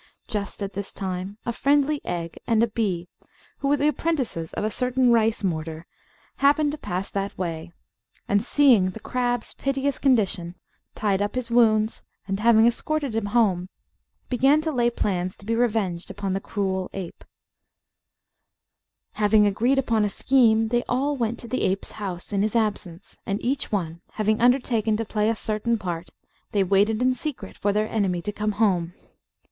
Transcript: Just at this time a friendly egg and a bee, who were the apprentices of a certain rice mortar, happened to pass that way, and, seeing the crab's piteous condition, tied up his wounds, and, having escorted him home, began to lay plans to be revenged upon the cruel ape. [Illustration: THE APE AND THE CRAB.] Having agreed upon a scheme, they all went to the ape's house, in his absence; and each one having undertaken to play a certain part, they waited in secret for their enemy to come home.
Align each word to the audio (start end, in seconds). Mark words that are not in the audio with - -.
Just 0.27 0.63
at 0.63 0.73
this 0.73 0.93
time 0.93 1.37
a 1.45 1.53
friendly 1.53 2.01
egg 2.03 2.39
and 2.47 2.63
a 2.63 2.67
bee, 2.67 3.07
who 3.59 3.67
were 3.67 3.77
the 3.77 3.87
apprentices 3.89 4.51
of 4.53 4.63
a 4.63 4.71
certain 4.71 5.11
rice 5.11 5.43
mortar, 5.43 5.85
happened 6.37 6.71
to 6.71 6.77
pass 6.79 7.07
that 7.11 7.37
way, 7.37 7.71
and, 8.27 8.43
seeing 8.43 8.89
the 8.89 8.99
crab's 8.99 9.53
piteous 9.53 9.99
condition, 9.99 10.55
tied 10.95 11.21
up 11.21 11.35
his 11.35 11.51
wounds, 11.51 12.01
and, 12.27 12.39
having 12.39 12.65
escorted 12.65 13.13
him 13.13 13.27
home, 13.27 13.69
began 14.27 14.59
to 14.61 14.71
lay 14.71 14.89
plans 14.89 15.35
to 15.35 15.45
be 15.45 15.53
revenged 15.53 16.09
upon 16.09 16.33
the 16.33 16.39
cruel 16.39 16.89
ape. 16.93 17.23
[Illustration: 19.13 19.13
THE 19.13 19.13
APE 19.13 19.13
AND 19.13 19.13
THE 19.13 19.17
CRAB.] 19.17 19.21
Having 19.21 19.47
agreed 19.69 19.77
upon 19.85 20.03
a 20.03 20.09
scheme, 20.09 20.67
they 20.69 20.83
all 20.89 21.15
went 21.15 21.37
to 21.41 21.47
the 21.47 21.61
ape's 21.61 21.91
house, 21.91 22.33
in 22.33 22.41
his 22.41 22.55
absence; 22.55 23.19
and 23.27 23.39
each 23.45 23.71
one 23.71 24.01
having 24.13 24.41
undertaken 24.41 24.97
to 24.97 25.05
play 25.05 25.29
a 25.29 25.35
certain 25.35 25.77
part, 25.77 26.09
they 26.53 26.63
waited 26.63 27.03
in 27.03 27.13
secret 27.13 27.55
for 27.55 27.71
their 27.71 27.87
enemy 27.87 28.23
to 28.23 28.31
come 28.31 28.53
home. 28.53 28.93